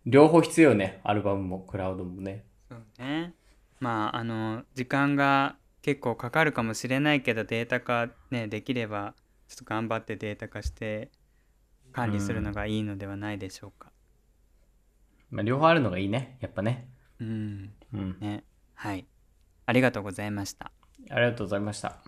[0.06, 2.44] 両方必要ねアルバムもクラウドもね。
[2.68, 3.34] そうね。
[3.80, 9.14] まああの時間が結構かかるかもしれないけどデータ化ねできれば
[9.48, 11.10] ちょっと頑張ってデータ化して
[11.92, 13.92] 管理するのがいいのではないでしょうか。
[15.30, 16.38] まあ、両方あるのがいいね。
[16.40, 16.88] やっぱね。
[17.20, 17.72] うん。
[17.92, 18.16] うん。
[18.20, 18.44] ね。
[18.74, 19.06] はい。
[19.66, 20.72] ありがとうございました。
[21.10, 21.98] ありがとうございました。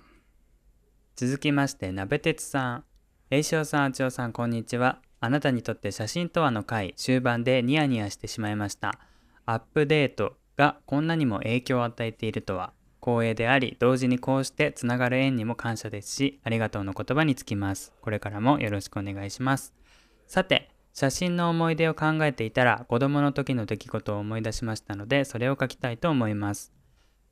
[1.14, 2.84] 続きまして鍋鉄さん。
[3.30, 5.00] 栄翔さんあちおさんこんにちは。
[5.20, 8.98] あなたにとって写真とはの回終盤でニヤニヤしてしまいました。
[9.46, 12.72] アップデートがこんなにも影響を与えているとは
[13.04, 17.92] 光栄であり同時にこうしてつながる縁にも感謝ですしありがとうの言葉につきます。
[18.00, 19.74] これからもよろしくお願いします。
[20.28, 26.72] さて写真の思い出を考えていたら子供の時の出来事を思い出しましたのでそれを書きたいと思います。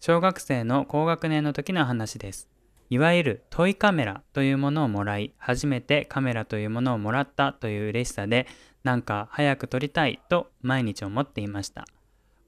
[0.00, 2.48] 小学生の高学年の時の話です。
[2.88, 8.48] いわゆるトイカメラというものをもらい初めてカメラというものをもらったという嬉しさで
[8.82, 11.84] なんか早く撮りたいと毎日思っていました。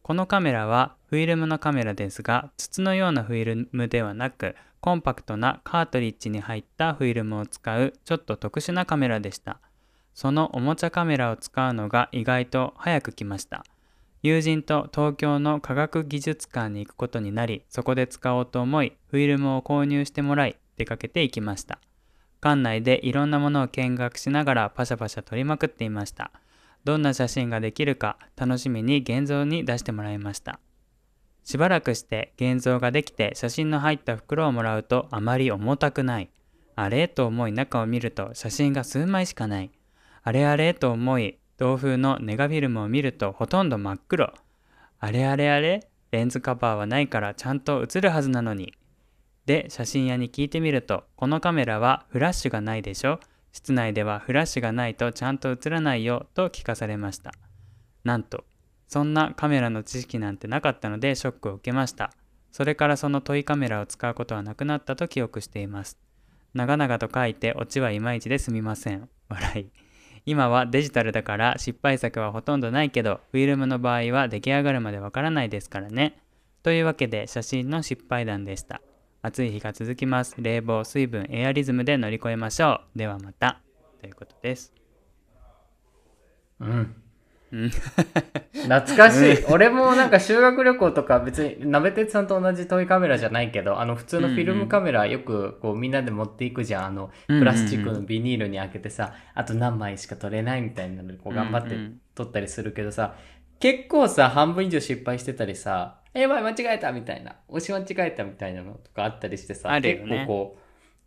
[0.02, 9.60] このカメラはフィルムのカメラですが筒のようなフィルムではなくコンパクトなカートリッジに入ったフィルムを使うちょっと特殊なカメラでした。
[10.12, 13.64] そのおもちゃカメラを使うのが意外と早く来ました。
[14.22, 21.78] 友人と東京の科学技術館に行くことになりそこで使おうと思いフィルムを購入してもらい出かけていきました。
[22.40, 26.32] 館内でいろんなものを見学しながらパシャパシャ撮りまくっていました。
[26.84, 30.60] どんな写真ができるか楽しみに現像に出してもらいました。
[31.44, 36.30] しばらくして現像ができて写真の入った袋をもらうとあまり重たくない。
[36.74, 39.70] あれと思い中を見ると写真が数枚しかない。
[40.22, 44.32] あれあれと思い同封のネガフィルムを見るとほとんど真っ黒。
[44.98, 48.74] あれあれあれレンズカバーはないからちゃんと写るはずなのに。
[49.46, 53.18] で、写真屋に聞いてみると、このカメラはフラッシュがないでしょ
[53.52, 57.32] 室内ではフラッシュがないとちゃんと写らないよと聞かされました。
[58.04, 58.44] なんと、
[58.88, 62.12] そんなカメラの知識なんてなかったのでショックを受けました。
[62.50, 65.98] それからそのトイカメラを使うことはなくなったと記憶しています。
[66.54, 69.08] 長々と書いてオチはいまいちですみません。
[69.28, 69.70] 笑い。
[70.24, 76.20] 今はデジタルだから失敗作はほとんどないけど、フィルムの場合は出来上がるまでわからないですからね。
[76.62, 78.82] というわけで写真の失敗談でした。
[79.24, 80.34] 暑い日が続きます。
[80.38, 82.98] 冷房、水分、エアリズムで乗り越えましょう。
[82.98, 83.60] ではまた。
[84.00, 84.72] ということです。
[86.58, 86.94] うん。
[87.52, 87.70] うん
[88.64, 89.44] 懐かしい。
[89.48, 96.86] 俺もなんか修学旅行とか別に、鍋鉄さんと同じ遠いカメラじゃないけど、あの普通のフィルムカメラよくこうみんなで持っていくじゃん。
[96.86, 101.76] あの、プラスチックのビニールに開けてさ、あと何枚しか撮れないみたいなのでこう頑張って
[102.16, 103.14] 撮ったりするけどさ、
[103.60, 107.36] 結構さ、半分以上失敗してたりさ、え、やばい、間違えたみたいな。
[107.48, 109.80] 押し間違えたみたいなのとかあったりしてさ、ね。
[109.80, 110.62] 結構こう、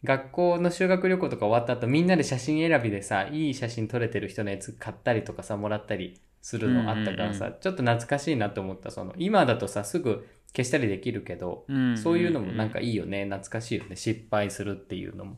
[0.06, 8.92] 学校の修学旅行とか終わった後みんなで写真選びでさいい写真撮れてる人のやつ買ったりとかさもらったりするのあったからさ、うんちょっと懐かしいなと思った。
[8.92, 11.98] その今だとさすぐ消したりできるけど、うん。
[11.98, 13.26] そういうのもなんかいいよね。
[13.26, 13.96] 懐かしいよね。
[13.96, 15.38] 失敗するっていうのも。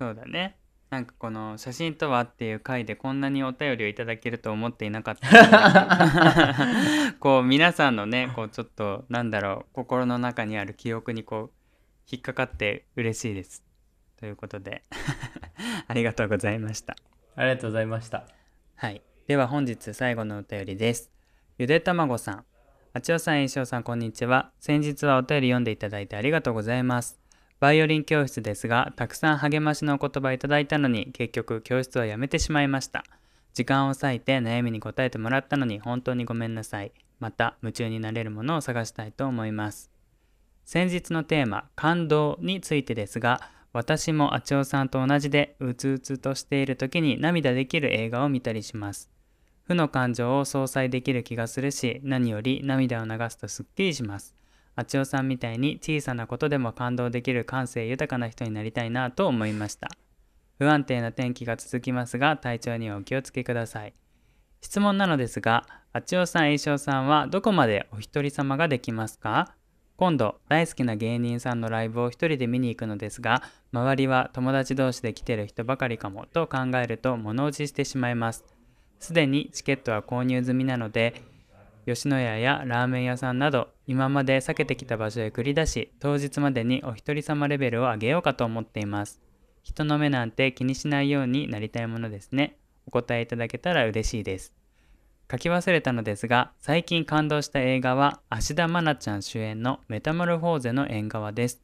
[0.00, 0.56] そうだね。
[0.90, 11.50] なんかこの写真とはっていう回でこんなにお便りをいただけると思っていなかったので こう皆さんのねこうちょっとなんだろう心の中にある記憶にこう
[12.10, 13.64] 引っかかって嬉しいです。
[14.16, 14.82] ということで
[15.88, 16.96] ありがとうございました。
[17.36, 18.24] ありがとうございました
[18.76, 19.02] はい。
[19.26, 21.10] では本日最後のお便りです。
[21.58, 22.44] ゆでたまごさん。
[22.92, 24.52] あちおさん、いしおさん、こんにちは。
[24.60, 27.23] 先日はお便り読んでいただいてありがとうございます。
[27.64, 33.04] バイオリン教室ですが、たくさん励ましのお言葉いただいたのに、結局教室はやめてしまいました。
[33.54, 36.92] 時間を割いて悩みに答えてもらったのに本当にごめんなさい。
[37.20, 39.90] また夢中になれるものを探したいと思います。
[40.66, 43.40] 先日のテーマ「感動」についてですが
[43.72, 49.10] 私もあちおさんと同じでうつうつとしている時に涙できる映画を見たりします
[49.62, 54.33] 負の感情を相殺できる気がするし何より涙を流すとすっきりします
[54.76, 59.88] あちおさんみたいに小さなことでも感動できる感性豊かな人になりたいなと思いました。
[60.58, 63.94] 不安定な天気が続きますが体調にはお気をつけください。
[64.60, 69.54] 質問なのですがあちおさん、えいしょうさんはどこまでお一人様ができますか？
[69.96, 78.44] 今度大好きな芸人さんのライブを一人で見に行くのですが周りは友達同士で来てる人ばかりかもと考えると物落ちしてしまいます。
[78.98, 81.22] すでにチケットは購入済みなので
[81.86, 89.20] 吉野家やラーメン屋さんなど今まで避けてきた場所へ繰り出し当日までにお一人様レベルを上げようかと思っています。
[89.62, 92.58] 人の目なんて気にしないようになりたいものですね。
[92.86, 94.54] お答えいただけたら嬉しいです。
[95.30, 101.60] 書き忘れたのですが最近感動した映画は芦田愛菜ちゃん主演のメタモルフォーゼの縁側です。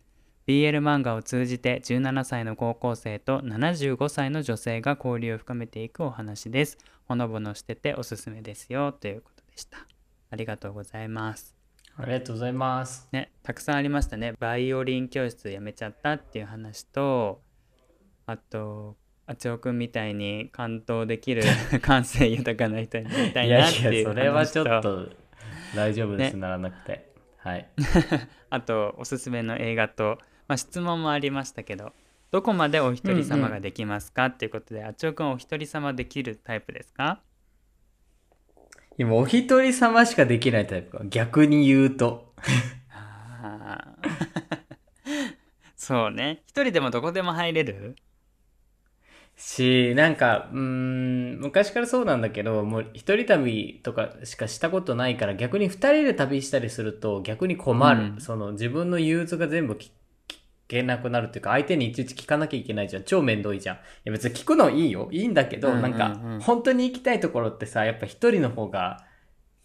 [0.46, 6.78] BL 漫画を通じて17歳の高校生と75歳の女性が交流を深めていくお話です。
[7.06, 8.92] ほのぼのしてておすすめですよ。
[8.92, 9.99] ということでした。
[10.30, 11.56] ありがとうございます。
[11.96, 13.08] ありがとうございます。
[13.12, 14.34] ねたくさんありましたね。
[14.38, 17.42] バイオリン教室辞めちゃったっていう話と
[18.26, 21.42] あとあちおくんみたいに感動できる
[21.82, 25.08] 感性豊かな人になりたいいやなっていういやそれはちょっ話と
[25.74, 26.40] 大丈夫です、ね。
[26.40, 27.10] ならなくて。
[27.38, 27.68] はい。
[28.50, 31.92] あとおすすめの映画と、まあ、質問もありましたけど
[32.30, 37.20] どこまでお一人様ができますか、っていうことであちおくんお一人様できるタイプですか？
[39.00, 41.04] 今お一人様しかできないタイプか。
[41.06, 42.34] 逆に言うと。
[42.90, 44.08] あー。
[45.74, 46.42] そうね。
[46.46, 47.96] 一人でもどこでも入れる？
[49.36, 58.02] し、なんか、うーん、昔からそうなんだけど、もう一人旅とかしかしたことないから、逆に二人で旅したりすると逆に困る。
[58.02, 58.20] うん。
[58.20, 59.90] その自分の憂鬱が全部聞聞
[60.70, 63.02] けなくなるっていうか、相手にいちいち聞かなきゃいけないじゃん。
[63.02, 63.76] 超面倒いじゃん。
[63.76, 65.08] いや別に聞くのいいよ。
[65.10, 69.04] いいんだけど、うんうんうんなんか、本当に行きたいところってさ、やっぱ一人の方が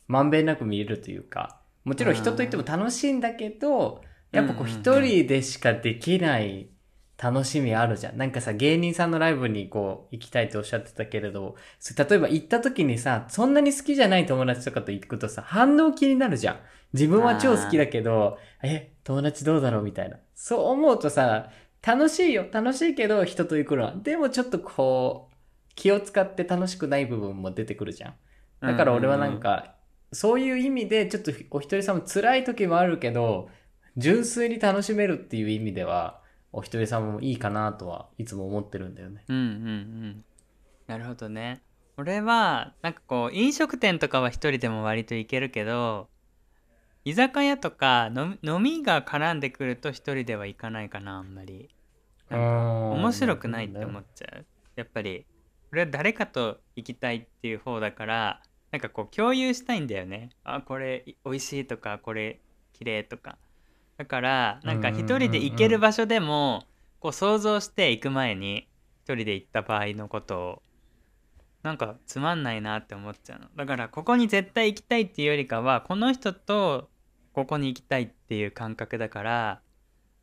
[0.07, 4.01] まんべんなく見えるというか、もちろん人といっても楽しいんだけど、
[4.31, 6.69] やっぱこう一人でしかできない
[7.17, 8.17] 楽しみあるじゃん。
[8.17, 16.59] なんかさ、芸人さんのライブにこう行きたいっておっしゃってたけれど、そ例えば行った時にさ、そんなに好きじゃない友達とかと行くとさ、反応気になるじゃん。
[16.93, 20.17] 自分は超好きだけど、え、友達どうだろうみたいな。
[20.35, 21.49] そう思うとさ、
[21.81, 22.45] 楽しいよ。
[22.51, 23.95] 楽しいけど人と行くのは。
[23.95, 25.35] でもちょっとこう、
[25.75, 28.15] 気を使って楽しくない部分も出てくるじゃん。
[28.61, 29.75] だから俺はなんか、
[30.11, 33.49] そういう意味でちょっとお一人様辛い時もあるけど、
[33.97, 36.21] 純粋に楽しめるっていう意味では、
[36.51, 39.25] お一人様もいいかなとはいつも思ってるんだよね。
[39.27, 39.47] うんうんう
[40.07, 40.25] ん
[40.87, 41.61] なるほどね
[41.97, 46.07] 俺はなんかこう飲食店とかは一人でも割と行けるけど
[47.05, 51.69] 居酒屋とか飲みが絡んでくると一人では行かないかなあんまり。
[52.29, 54.45] なんか面面白くないって思っちゃう。
[54.75, 55.25] やっぱり
[55.71, 58.41] 俺は誰かと行きたいっていう方だから
[58.71, 60.31] なんかこう共有したいんだよね。
[60.43, 62.39] あこれ美味しいとかこれ
[62.73, 63.37] 綺麗とか。
[63.97, 66.63] だからなんか一人で行ける場所でも
[66.99, 68.67] こう想像して行く前に
[69.03, 70.61] 一人で行った場合のことを
[71.61, 73.47] なんかつまんないなって思っちゃうの。
[73.55, 76.89] だからここに絶対行きたいっていうよりかはこの人と
[77.35, 79.61] ここに行きたいっていう感覚だから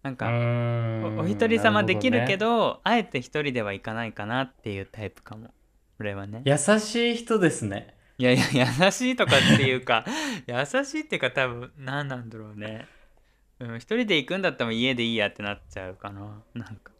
[0.02, 5.50] なんかおお一人様できるけどあえて一人では行かないかなっていうタイプかも。
[6.00, 6.42] 俺はね。
[6.46, 7.94] 優しい人ですね。
[8.16, 10.06] いやいや優しいとかっていうか
[10.48, 12.86] 優しいっていうか多分何なんだろうね。
[13.60, 16.42] うん一人で行くんだったら家でいいやってなっちゃうかな。
[16.54, 16.92] なんか。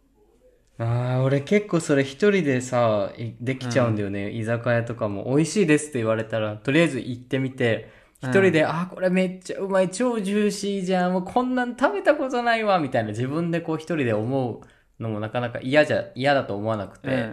[0.77, 4.29] ああ、俺結構それ一人でさ、いできちゃうんだよね。
[4.29, 5.25] 居酒屋とかも。
[5.25, 13.09] 美味しいですって言われたら、とりあえず行ってみて、一人で、あーこれめっちゃうまい、超ジューシーじゃん、もうこんなん食べたことないわ、みたいな。
[13.09, 14.61] 自分でこう一人で思
[14.99, 17.23] うのもなかなか嫌じゃ、嫌だと思わなくて、うんうんう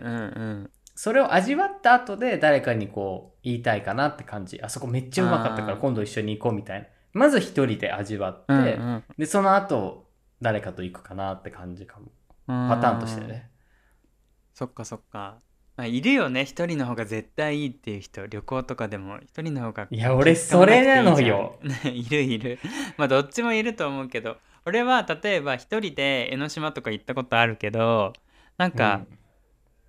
[0.65, 0.71] ん。
[0.95, 4.61] それを味わった後で誰かにこう言いたいかなって感じ。
[4.63, 6.87] あそこめっちゃうまかったから今度一緒に行こうみたいな。
[7.13, 8.63] まず一人で味わって、うんう
[8.97, 9.05] ん。
[9.17, 10.11] で、その後
[10.43, 12.09] 誰かと行くかなって感じかも。
[12.47, 13.51] パターンとしてね。
[14.53, 15.39] そっかそっか、
[15.81, 16.45] まあ、いるよね。
[16.45, 18.27] 一人の方が絶対いいっていう人。
[18.27, 21.59] 旅行とかでも一人の方がいや俺それなのよ。
[21.63, 22.59] ね いるいる。
[22.99, 24.37] まあどっちもいると思うけど。
[24.67, 28.13] 俺は例えば一人で江ノ島とか行ったことあるけど
[28.59, 29.07] なんか、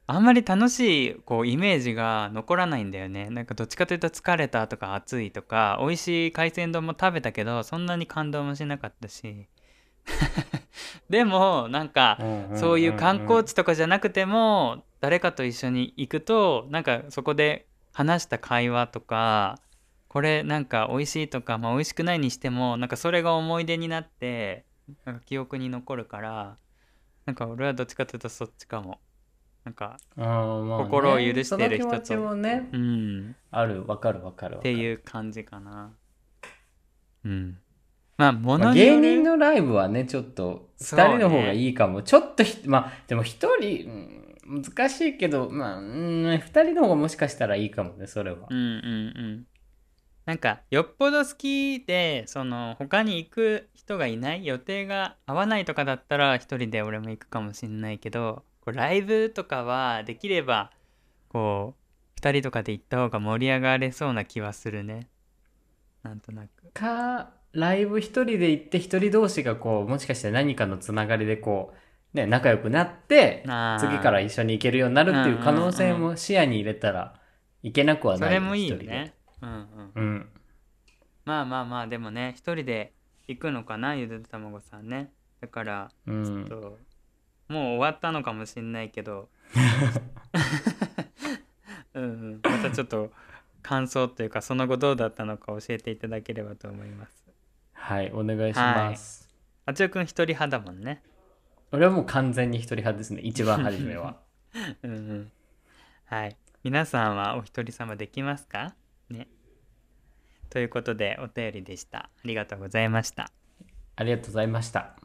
[0.07, 3.29] あんまり楽しいこうイメージが残らないんだよね。
[3.29, 9.49] なんかどっちかというと疲れたとか暑いとか美味しい海鮮丼も食べたけどそんなに感動もしなかったし。
[11.09, 12.57] でもなんかうん。
[12.57, 19.59] そういう観光地とかじゃなくても誰かと一緒に行くとなんかそこで話した会話とか
[20.07, 24.65] これなんか美味しいとか、まあ、美味しくないにしてもなんかそれが思い出になって
[25.05, 26.57] なんか記憶に残るから
[27.25, 28.99] なんか俺はどっちかというとそっちかも。
[29.63, 33.35] なんか心を許してる人とその気持ちもねうん。
[33.51, 33.85] ある。
[33.85, 35.91] わかるわかるっていう感じかな。
[37.23, 37.59] うん。
[38.17, 43.25] まあまあ物による芸人のライブはねちょっとそうね2人の方がいいかも、ちょっとひまあでも1
[43.59, 48.67] 人、うん難しいけどまあ、うん、2人の方がもしかしたらいいかもねそれは、うんうんう
[49.21, 49.47] ん。
[50.25, 60.71] なんかよっぽど好きでその他に行く人がいない予定が合わないとかだったら一人で俺も行くかもしんないけどこうライブとかはできれば
[61.29, 65.09] こう2人とかで行った方が盛り上がれそうな気はするね。
[66.03, 66.71] なんとなく。
[66.73, 71.77] かライブ1人で行って1人同士がこうもしかして何かのつながりでこう
[72.13, 73.43] ね仲良くなって
[73.79, 77.15] 次から一緒に行けるようになるっていう可能性も視野に入れたら
[77.63, 79.13] いけなくはないそれもいいよね。
[79.41, 79.91] うんうん。
[79.95, 80.29] うん。
[81.25, 82.93] まあまあまあでもね一人で
[83.27, 85.11] 行くのかなゆで卵さんね。
[85.39, 86.25] だからうん。
[86.25, 86.79] ちょっと
[87.47, 89.29] もう終わったのかもしんないけど。
[91.93, 93.11] うん、うん、またちょっと
[93.61, 97.21] 感想というかその後どうだったのか教えていただければと思います。
[97.73, 99.27] はいお願いします、
[99.65, 101.01] あちおくん一人派だもんね
[101.71, 103.21] 俺はもう完全に一人派ですね。
[103.21, 104.19] 一番初めは。
[104.83, 105.31] うんうん。
[106.05, 106.37] はい。
[106.63, 108.75] 皆さんはお一人様できますか？
[109.09, 109.27] ね。
[110.49, 111.99] ということでお便りでした。
[111.99, 113.31] ありがとうございました。
[113.95, 114.95] ありがとうございました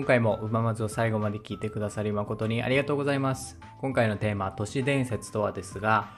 [0.00, 3.58] 今回もうままずを最後まで聞いてくださり誠にありがとうございます。
[3.82, 6.14] 今回のテーマ都市伝説とはですが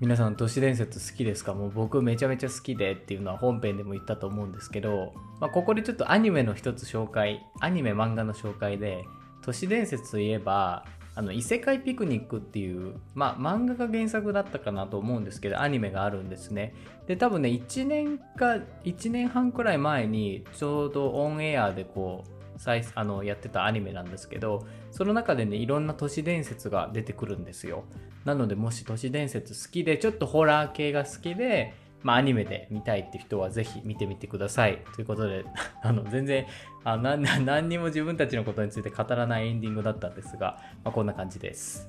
[0.00, 1.54] 皆さん都市伝説好きですか？
[1.54, 9.06] もう僕めちゃめちゃ好きでっていうのは本編でも言ったと思うんですけど、まあ、ここでちょっとアニメの一つ紹介アニメ漫画の紹介で
[9.40, 16.74] 都市伝説といえばあの異世界ピクニックっていう、まあ、漫画が原作だったかなと思うんですけどアニメがあるんですね。
[17.06, 27.84] で多分ね1年か1年半くらい前にちょうどオンエアでこう再あのやってたアニメなんですけどその中でねいろんな都市伝説が出てくるんですよ
[28.24, 31.74] なのでもし都市伝説好きでちょっとホラー系が好きで
[32.04, 34.84] まあ、アニメで見たいって人はぜひ見てみてください。
[34.94, 35.46] ということで、
[35.82, 36.46] あの、全然、
[36.84, 41.88] あな何にも自分たちのことについて語らないエンディングだったんですが、まあ、こんな感じです。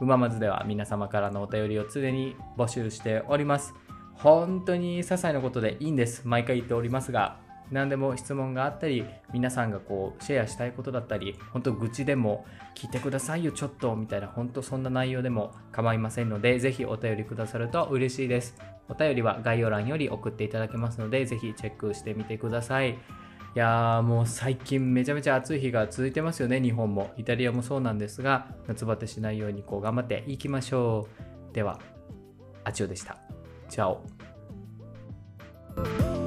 [0.00, 3.74] うままずでは皆様からのお便りを常に募集しております。
[4.14, 6.26] 本当に些細なことでいいんです。
[6.26, 7.38] 毎回言っておりますが、
[7.70, 18.56] 何でも質問があったり、皆さんがこうシェアしたいことだったり、本当愚痴でも聞いてくださいよ、ちょっとみたいな、本当そんな内容でも構いませんので、ぜひお便りくださると嬉しいです。
[18.88, 22.98] お便りは概要欄より送っていただけますので、ぜひチェックしてみてください。
[23.54, 27.10] いやーもう最近めちゃめちゃ暑い日が続いてますよね、日本も。
[27.16, 31.08] イタリアもそうなんですが、夏バテしないようにこう頑張っていきましょ
[31.50, 31.54] う。
[31.54, 31.80] では、
[32.64, 33.18] あちおでした。
[33.68, 36.17] チャオ。